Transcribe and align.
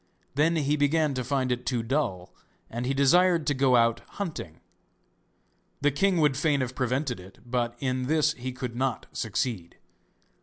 Then 0.33 0.55
he 0.55 0.75
began 0.77 1.13
to 1.13 1.23
find 1.23 1.51
it 1.51 1.63
too 1.63 1.83
dull, 1.83 2.33
and 2.71 2.87
he 2.87 2.93
desired 2.95 3.45
to 3.45 3.53
go 3.53 3.75
out 3.75 3.99
hunting. 4.17 4.59
The 5.81 5.91
king 5.91 6.17
would 6.19 6.35
fain 6.35 6.61
have 6.61 6.73
prevented 6.73 7.19
it, 7.19 7.37
but 7.45 7.75
in 7.77 8.07
this 8.07 8.33
he 8.33 8.51
could 8.51 8.75
not 8.75 9.05
succeed. 9.13 9.77